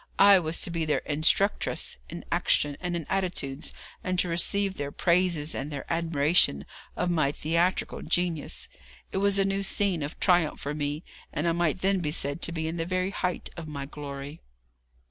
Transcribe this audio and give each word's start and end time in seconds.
I 0.17 0.39
was 0.39 0.61
to 0.61 0.71
be 0.71 0.83
their 0.83 1.03
instructress 1.05 1.95
in 2.09 2.25
action 2.31 2.75
and 2.81 2.95
in 2.95 3.05
attitudes, 3.07 3.71
and 4.03 4.17
to 4.17 4.27
receive 4.27 4.73
their 4.73 4.91
praises 4.91 5.53
and 5.53 5.69
their 5.71 5.85
admiration 5.93 6.65
of 6.95 7.11
my 7.11 7.31
theatrical 7.31 8.01
genius. 8.01 8.67
It 9.11 9.17
was 9.19 9.37
a 9.37 9.45
new 9.45 9.61
scene 9.61 10.01
of 10.01 10.19
triumph 10.19 10.59
for 10.59 10.73
me, 10.73 11.03
and 11.31 11.47
I 11.47 11.51
might 11.51 11.81
then 11.81 11.99
be 11.99 12.09
said 12.09 12.41
to 12.41 12.51
be 12.51 12.67
in 12.67 12.77
the 12.77 12.85
very 12.87 13.11
height 13.11 13.51
of 13.55 13.67
my 13.67 13.85
glory. 13.85 14.41